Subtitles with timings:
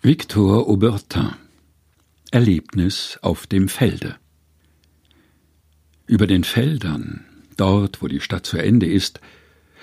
[0.00, 1.32] Victor Aubertin
[2.30, 4.14] Erlebnis auf dem Felde
[6.06, 7.24] Über den Feldern,
[7.56, 9.20] dort wo die Stadt zu Ende ist,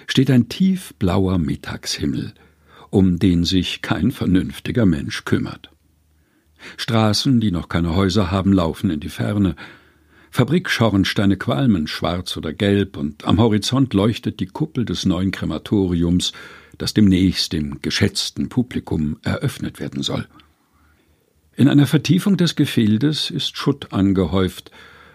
[0.07, 2.33] steht ein tiefblauer Mittagshimmel,
[2.91, 5.70] um den sich kein vernünftiger Mensch kümmert.
[6.78, 9.58] Straßen, die noch keine Häuser haben, laufen in die Ferne,
[10.36, 16.34] Fabrikschornsteine qualmen schwarz oder gelb, und am Horizont leuchtet die Kuppel des neuen Krematoriums,
[16.77, 20.27] das demnächst dem geschätzten Publikum eröffnet werden soll.
[21.55, 24.72] In einer Vertiefung des Gefildes ist Schutt angehäuft,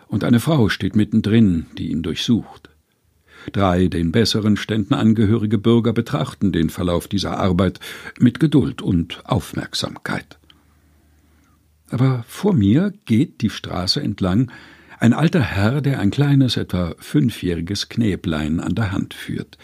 [0.09, 2.71] und eine Frau steht mittendrin, die ihn durchsucht.
[3.53, 7.79] Drei den besseren Ständen angehörige Bürger betrachten den Verlauf dieser Arbeit
[8.19, 10.39] mit Geduld und Aufmerksamkeit.
[11.91, 14.51] Aber vor mir geht die Straße entlang
[15.01, 19.57] ein alter Herr, der ein kleines, etwa fünfjähriges Knäblein an der Hand führt.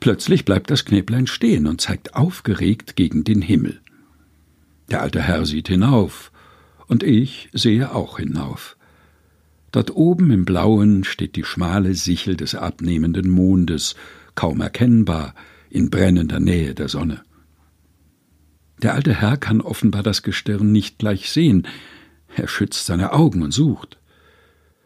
[0.00, 3.80] Plötzlich bleibt das Knäblein stehen und zeigt aufgeregt gegen den Himmel.
[4.90, 6.32] Der alte Herr sieht hinauf,
[6.86, 8.76] und ich sehe auch hinauf.
[9.72, 13.94] Dort oben im Blauen steht die schmale Sichel des abnehmenden Mondes,
[14.34, 15.34] kaum erkennbar,
[15.68, 17.22] in brennender Nähe der Sonne.
[18.82, 21.66] Der alte Herr kann offenbar das Gestirn nicht gleich sehen,
[22.34, 23.98] er schützt seine Augen und sucht.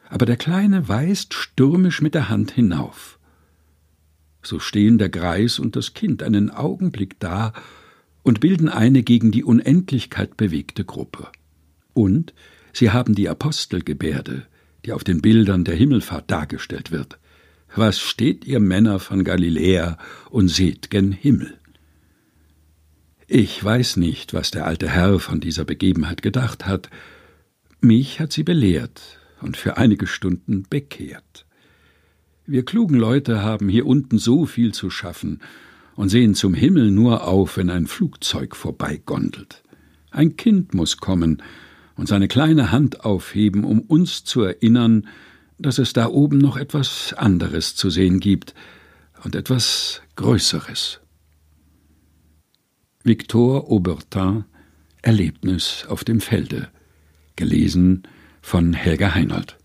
[0.09, 3.19] Aber der Kleine weist stürmisch mit der Hand hinauf.
[4.43, 7.53] So stehen der Greis und das Kind einen Augenblick da
[8.23, 11.29] und bilden eine gegen die Unendlichkeit bewegte Gruppe.
[11.95, 12.33] Und
[12.73, 14.47] sie haben die Apostelgebärde,
[14.85, 17.19] die auf den Bildern der Himmelfahrt dargestellt wird.
[17.75, 19.99] Was steht ihr Männer von Galiläa
[20.31, 21.59] und seht gen Himmel?
[23.27, 26.89] Ich weiß nicht, was der alte Herr von dieser Begebenheit gedacht hat.
[27.81, 31.47] Mich hat sie belehrt und für einige Stunden bekehrt.
[32.47, 35.41] Wir klugen Leute haben hier unten so viel zu schaffen
[35.97, 39.63] und sehen zum Himmel nur auf, wenn ein Flugzeug vorbeigondelt.
[40.11, 41.43] Ein Kind muss kommen
[41.97, 45.09] und seine kleine Hand aufheben, um uns zu erinnern,
[45.59, 48.55] dass es da oben noch etwas anderes zu sehen gibt
[49.25, 51.01] und etwas Größeres.
[53.03, 54.45] Victor Aubertin
[55.03, 56.69] Erlebnis auf dem Felde
[57.37, 58.03] gelesen
[58.47, 59.57] von Helga Heinold